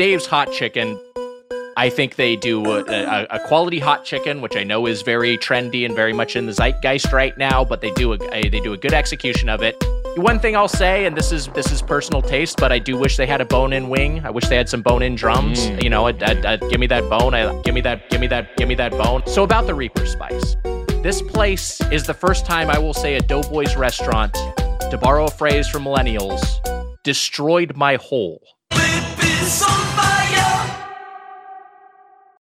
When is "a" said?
2.64-3.26, 3.28-3.38, 8.14-8.18, 8.32-8.48, 8.72-8.78, 13.42-13.44, 16.06-16.14, 23.16-23.20, 25.26-25.30